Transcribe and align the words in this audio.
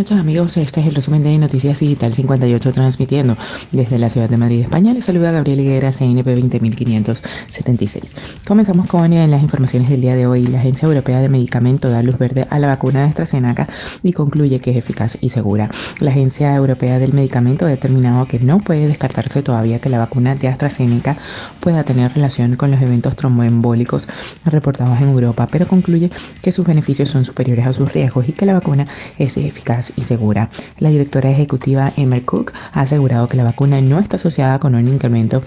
Noches 0.00 0.16
amigos, 0.16 0.56
este 0.56 0.80
es 0.80 0.86
el 0.86 0.94
resumen 0.94 1.22
de 1.22 1.36
Noticias 1.36 1.78
Digital 1.78 2.14
58 2.14 2.72
transmitiendo 2.72 3.36
desde 3.70 3.98
la 3.98 4.08
ciudad 4.08 4.30
de 4.30 4.38
Madrid, 4.38 4.62
España. 4.62 4.94
Les 4.94 5.04
saluda 5.04 5.30
Gabriel 5.30 5.60
Higuera, 5.60 5.92
CNP 5.92 6.36
20576. 6.36 8.16
Comenzamos 8.48 8.86
con 8.86 9.12
eh, 9.12 9.28
las 9.28 9.42
informaciones 9.42 9.90
del 9.90 10.00
día 10.00 10.16
de 10.16 10.26
hoy. 10.26 10.46
La 10.46 10.60
Agencia 10.60 10.88
Europea 10.88 11.20
de 11.20 11.28
Medicamento 11.28 11.90
da 11.90 12.02
luz 12.02 12.16
verde 12.16 12.46
a 12.48 12.58
la 12.58 12.68
vacuna 12.68 13.02
de 13.02 13.08
AstraZeneca 13.08 13.68
y 14.02 14.14
concluye 14.14 14.58
que 14.58 14.70
es 14.70 14.78
eficaz 14.78 15.18
y 15.20 15.28
segura. 15.28 15.70
La 15.98 16.12
Agencia 16.12 16.54
Europea 16.54 16.98
del 16.98 17.12
Medicamento 17.12 17.66
ha 17.66 17.68
determinado 17.68 18.26
que 18.26 18.38
no 18.38 18.60
puede 18.60 18.88
descartarse 18.88 19.42
todavía 19.42 19.80
que 19.80 19.90
la 19.90 19.98
vacuna 19.98 20.34
de 20.34 20.48
AstraZeneca 20.48 21.18
pueda 21.60 21.84
tener 21.84 22.10
relación 22.14 22.56
con 22.56 22.70
los 22.70 22.80
eventos 22.80 23.16
tromboembólicos 23.16 24.08
reportados 24.46 24.98
en 24.98 25.10
Europa, 25.10 25.46
pero 25.52 25.68
concluye 25.68 26.10
que 26.40 26.52
sus 26.52 26.64
beneficios 26.64 27.10
son 27.10 27.26
superiores 27.26 27.66
a 27.66 27.74
sus 27.74 27.92
riesgos 27.92 28.30
y 28.30 28.32
que 28.32 28.46
la 28.46 28.54
vacuna 28.54 28.86
es 29.18 29.36
eficaz 29.36 29.89
y 29.96 30.02
segura. 30.02 30.50
La 30.78 30.90
directora 30.90 31.30
ejecutiva 31.30 31.92
Emer 31.96 32.24
Cook 32.24 32.52
ha 32.72 32.80
asegurado 32.82 33.28
que 33.28 33.36
la 33.36 33.44
vacuna 33.44 33.80
no 33.80 33.98
está 33.98 34.16
asociada 34.16 34.58
con 34.58 34.74
un 34.74 34.88
incremento 34.88 35.42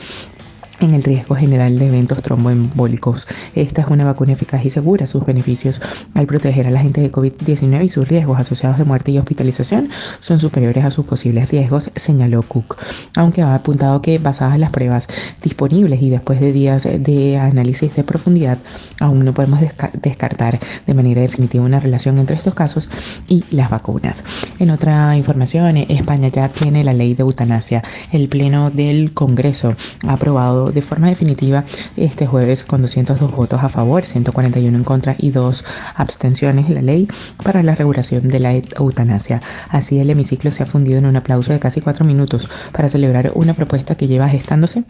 en 0.84 0.94
el 0.94 1.04
riesgo 1.04 1.36
general 1.36 1.80
de 1.80 1.88
eventos 1.88 2.22
tromboembólicos. 2.22 3.28
Esta 3.56 3.82
es 3.82 3.88
una 3.88 4.06
vacuna 4.06 4.34
eficaz 4.34 4.66
y 4.66 4.70
segura. 4.70 5.08
Sus 5.08 5.26
beneficios 5.26 5.82
al 6.14 6.28
proteger 6.28 6.68
a 6.68 6.72
la 6.72 6.82
gente 6.82 7.02
de 7.02 7.12
COVID-19 7.12 7.86
y 7.86 7.90
sus 7.90 8.08
riesgos 8.08 8.40
asociados 8.40 8.78
de 8.78 8.84
muerte 8.84 9.12
y 9.12 9.18
hospitalización 9.18 9.90
son 10.20 10.40
superiores 10.40 10.84
a 10.84 10.92
sus 10.92 11.06
posibles 11.06 11.50
riesgos, 11.50 11.90
señaló 11.96 12.42
Cook. 12.44 12.78
Aunque 13.16 13.42
ha 13.42 13.56
apuntado 13.56 14.02
que 14.02 14.20
basadas 14.20 14.56
en 14.56 14.62
las 14.62 14.72
pruebas 14.72 15.08
disponibles 15.42 16.02
y 16.02 16.10
después 16.10 16.40
de 16.40 16.52
días 16.52 16.84
de 16.84 17.38
análisis 17.38 17.96
de 17.96 18.04
profundidad, 18.04 18.58
aún 19.00 19.24
no 19.24 19.34
podemos 19.34 19.62
descartar 20.02 20.60
de 20.86 20.94
manera 20.94 21.22
definitiva 21.22 21.64
una 21.64 21.80
relación 21.80 22.20
entre 22.20 22.36
estos 22.36 22.54
casos 22.54 22.90
y 23.28 23.44
las 23.52 23.70
vacunas. 23.70 24.24
En 24.60 24.70
otra 24.70 25.16
información, 25.16 25.78
España 25.78 26.28
ya 26.28 26.50
tiene 26.50 26.84
la 26.84 26.94
ley 26.94 27.14
de 27.14 27.22
eutanasia. 27.22 27.84
El 28.12 28.28
Pleno 28.28 28.70
del 28.70 29.14
Congreso 29.14 29.76
ha 30.06 30.14
aprobado 30.14 30.73
de 30.74 30.82
forma 30.82 31.10
definitiva 31.10 31.64
este 31.96 32.26
jueves 32.26 32.64
con 32.64 32.82
202 32.82 33.32
votos 33.32 33.64
a 33.64 33.70
favor, 33.70 34.06
141 34.06 34.78
en 34.78 34.84
contra 34.84 35.16
y 35.18 35.32
dos 35.32 35.66
abstenciones 35.96 36.70
la 36.70 36.82
ley 36.82 37.08
para 37.44 37.64
la 37.64 37.76
regulación 37.76 38.28
de 38.28 38.40
la 38.40 38.54
eutanasia. 38.54 39.42
Así 39.70 40.00
el 40.00 40.10
hemiciclo 40.10 40.52
se 40.52 40.64
ha 40.64 40.66
fundido 40.66 41.00
en 41.00 41.06
un 41.06 41.16
aplauso 41.16 41.54
de 41.54 41.60
casi 41.60 41.82
cuatro 41.82 42.06
minutos 42.06 42.50
para 42.72 42.90
celebrar 42.90 43.32
una 43.36 43.54
propuesta 43.54 43.96
que 43.96 44.08
lleva 44.08 44.30
gestándose 44.30 44.84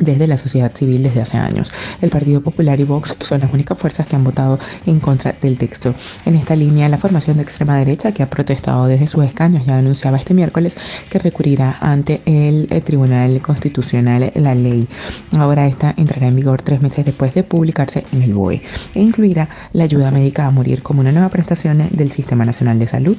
desde 0.00 0.26
la 0.26 0.38
sociedad 0.38 0.74
civil 0.74 1.02
desde 1.02 1.22
hace 1.22 1.36
años. 1.36 1.72
El 2.00 2.10
Partido 2.10 2.40
Popular 2.40 2.78
y 2.80 2.84
Vox 2.84 3.16
son 3.20 3.40
las 3.40 3.52
únicas 3.52 3.78
fuerzas 3.78 4.06
que 4.06 4.16
han 4.16 4.24
votado 4.24 4.58
en 4.86 5.00
contra 5.00 5.32
del 5.40 5.58
texto. 5.58 5.94
En 6.24 6.34
esta 6.34 6.56
línea, 6.56 6.88
la 6.88 6.98
formación 6.98 7.36
de 7.36 7.42
extrema 7.42 7.76
derecha, 7.76 8.12
que 8.12 8.22
ha 8.22 8.30
protestado 8.30 8.86
desde 8.86 9.06
sus 9.06 9.24
escaños, 9.24 9.66
ya 9.66 9.76
anunciaba 9.76 10.18
este 10.18 10.34
miércoles 10.34 10.76
que 11.10 11.18
recurrirá 11.18 11.76
ante 11.80 12.20
el 12.24 12.68
eh, 12.70 12.80
Tribunal 12.80 13.40
Constitucional 13.42 14.32
la 14.34 14.54
ley. 14.54 14.88
Ahora 15.36 15.66
esta 15.66 15.94
entrará 15.96 16.28
en 16.28 16.36
vigor 16.36 16.62
tres 16.62 16.80
meses 16.80 17.04
después 17.04 17.34
de 17.34 17.42
publicarse 17.42 18.04
en 18.12 18.22
el 18.22 18.34
BOE 18.34 18.62
e 18.94 19.02
incluirá 19.02 19.48
la 19.72 19.84
ayuda 19.84 20.10
médica 20.10 20.46
a 20.46 20.50
morir 20.50 20.82
como 20.82 21.00
una 21.00 21.12
nueva 21.12 21.28
prestación 21.28 21.88
del 21.90 22.10
Sistema 22.10 22.44
Nacional 22.44 22.78
de 22.78 22.88
Salud. 22.88 23.16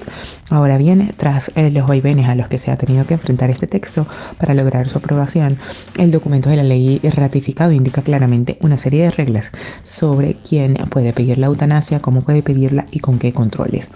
Ahora 0.50 0.78
bien, 0.78 1.14
tras 1.18 1.52
eh, 1.56 1.70
los 1.70 1.88
vaivenes 1.88 2.28
a 2.28 2.36
los 2.36 2.48
que 2.48 2.58
se 2.58 2.72
ha 2.72 2.78
tenido 2.78 3.06
que 3.06 3.14
enfrentar 3.14 3.50
este 3.50 3.68
texto 3.68 4.08
para 4.38 4.54
lograr 4.54 4.88
su 4.88 4.98
aprobación, 4.98 5.58
el 5.98 6.12
documento 6.12 6.50
de 6.50 6.56
la 6.58 6.64
ley 6.70 7.00
ratificado 7.04 7.72
indica 7.72 8.02
claramente 8.02 8.58
una 8.62 8.78
serie 8.78 9.04
de 9.04 9.12
reglas 9.12 9.52
sobre 9.84 10.36
quién 10.36 10.76
puede 10.90 11.14
pedir 11.14 11.38
la 11.38 11.48
eutanasia, 11.48 12.00
cómo 12.00 12.22
puede 12.22 12.42
pedirla 12.44 12.86
y 12.92 13.00
con 13.00 13.20
qué 13.20 13.34
controles. 13.34 13.92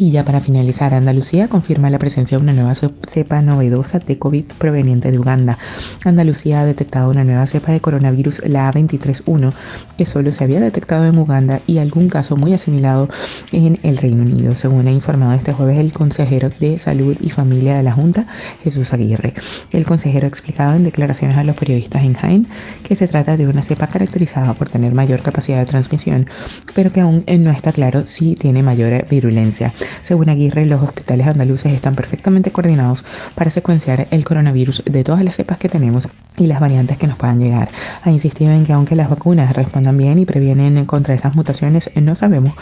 Y 0.00 0.12
ya 0.12 0.22
para 0.22 0.40
finalizar, 0.40 0.94
Andalucía 0.94 1.48
confirma 1.48 1.90
la 1.90 1.98
presencia 1.98 2.38
de 2.38 2.44
una 2.44 2.52
nueva 2.52 2.72
cepa 2.76 3.42
novedosa 3.42 3.98
de 3.98 4.16
COVID 4.16 4.44
proveniente 4.56 5.10
de 5.10 5.18
Uganda. 5.18 5.58
Andalucía 6.04 6.60
ha 6.60 6.64
detectado 6.64 7.10
una 7.10 7.24
nueva 7.24 7.44
cepa 7.48 7.72
de 7.72 7.80
coronavirus, 7.80 8.42
la 8.46 8.70
A231, 8.70 9.52
que 9.96 10.06
solo 10.06 10.30
se 10.30 10.44
había 10.44 10.60
detectado 10.60 11.04
en 11.04 11.18
Uganda 11.18 11.60
y 11.66 11.78
algún 11.78 12.08
caso 12.08 12.36
muy 12.36 12.52
asimilado 12.52 13.08
en 13.50 13.80
el 13.82 13.96
Reino 13.96 14.22
Unido, 14.22 14.54
según 14.54 14.86
ha 14.86 14.92
informado 14.92 15.32
este 15.32 15.52
jueves 15.52 15.78
el 15.80 15.92
consejero 15.92 16.48
de 16.60 16.78
Salud 16.78 17.16
y 17.20 17.30
Familia 17.30 17.76
de 17.76 17.82
la 17.82 17.92
Junta, 17.92 18.28
Jesús 18.62 18.92
Aguirre. 18.92 19.34
El 19.72 19.84
consejero 19.84 20.26
ha 20.26 20.28
explicado 20.28 20.76
en 20.76 20.84
declaraciones 20.84 21.36
a 21.36 21.42
los 21.42 21.56
periodistas 21.56 22.04
en 22.04 22.14
Jaén 22.14 22.46
que 22.84 22.94
se 22.94 23.08
trata 23.08 23.36
de 23.36 23.48
una 23.48 23.62
cepa 23.62 23.88
caracterizada 23.88 24.54
por 24.54 24.68
tener 24.68 24.94
mayor 24.94 25.22
capacidad 25.22 25.58
de 25.58 25.64
transmisión, 25.64 26.28
pero 26.72 26.92
que 26.92 27.00
aún 27.00 27.24
no 27.26 27.50
está 27.50 27.72
claro 27.72 28.06
si 28.06 28.36
tiene 28.36 28.62
mayor 28.62 29.04
virulencia. 29.10 29.72
Según 30.02 30.28
Aguirre, 30.28 30.66
los 30.66 30.82
hospitales 30.82 31.26
andaluces 31.26 31.72
están 31.72 31.94
perfectamente 31.94 32.50
coordinados 32.50 33.04
para 33.34 33.50
secuenciar 33.50 34.08
el 34.10 34.24
coronavirus 34.24 34.82
de 34.86 35.04
todas 35.04 35.24
las 35.24 35.36
cepas 35.36 35.58
que 35.58 35.68
tenemos 35.68 36.08
y 36.36 36.46
las 36.46 36.60
variantes 36.60 36.96
que 36.96 37.06
nos 37.06 37.18
puedan 37.18 37.38
llegar. 37.38 37.68
Ha 38.02 38.10
insistido 38.10 38.52
en 38.52 38.64
que 38.64 38.72
aunque 38.72 38.94
las 38.94 39.10
vacunas 39.10 39.54
respondan 39.54 39.96
bien 39.96 40.18
y 40.18 40.24
previenen 40.24 40.86
contra 40.86 41.14
esas 41.14 41.34
mutaciones, 41.34 41.90
no 42.00 42.16
sabemos 42.16 42.54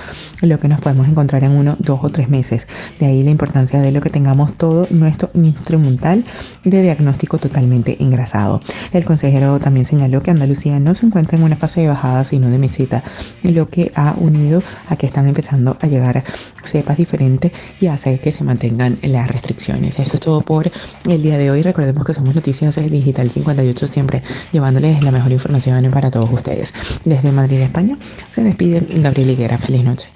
lo 0.43 0.59
que 0.59 0.69
nos 0.69 0.81
podemos 0.81 1.09
encontrar 1.09 1.45
en 1.45 1.53
uno, 1.53 1.77
dos 1.79 2.01
o 2.03 2.11
tres 2.11 2.29
meses. 2.29 2.67
De 2.99 3.07
ahí 3.07 3.23
la 3.23 3.31
importancia 3.31 3.81
de 3.81 3.93
lo 3.93 4.01
que 4.01 4.11
tengamos 4.11 4.55
todo 4.55 4.87
nuestro 4.91 5.31
instrumental 5.35 6.25
de 6.65 6.83
diagnóstico 6.83 7.39
totalmente 7.39 8.03
engrasado. 8.03 8.61
El 8.93 9.05
consejero 9.05 9.59
también 9.61 9.85
señaló 9.85 10.23
que 10.23 10.31
Andalucía 10.31 10.79
no 10.81 10.95
se 10.95 11.07
encuentra 11.07 11.39
en 11.39 11.45
una 11.45 11.57
fase 11.57 11.83
de 11.83 11.89
bajada, 11.89 12.25
sino 12.25 12.49
de 12.49 12.59
meseta, 12.59 13.03
lo 13.43 13.69
que 13.69 13.93
ha 13.95 14.15
unido 14.19 14.63
a 14.89 14.97
que 14.97 15.07
están 15.07 15.27
empezando 15.27 15.77
a 15.81 15.87
llegar 15.87 16.25
cepas 16.65 16.97
diferente 17.17 17.53
y 17.81 17.87
hacer 17.87 18.21
que 18.21 18.33
se 18.33 18.45
mantengan 18.45 18.99
las 19.03 19.29
restricciones. 19.29 19.99
Eso 19.99 20.15
es 20.15 20.21
todo 20.21 20.41
por 20.43 20.71
el 21.09 21.23
día 21.23 21.39
de 21.39 21.51
hoy. 21.51 21.63
Recordemos 21.63 22.05
que 22.05 22.15
somos 22.15 22.35
Noticias 22.35 22.77
Digital 22.77 23.31
58, 23.31 23.87
siempre 23.87 24.23
llevándoles 24.53 25.03
la 25.03 25.11
mejor 25.11 25.33
información 25.33 25.91
para 25.91 26.11
todos 26.11 26.31
ustedes. 26.31 26.75
Desde 27.05 27.33
Madrid, 27.33 27.61
España, 27.61 27.99
se 28.31 28.43
despide 28.43 28.87
Gabriel 29.01 29.31
Higuera. 29.31 29.59
Feliz 29.59 29.85
noche. 29.85 30.16